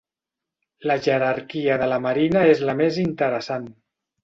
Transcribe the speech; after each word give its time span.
La 0.91 0.95
jerarquia 1.07 1.77
de 1.83 1.91
la 1.93 2.01
Marina 2.07 2.43
és 2.55 2.65
la 2.71 2.77
més 2.83 3.01
interessant. 3.07 3.71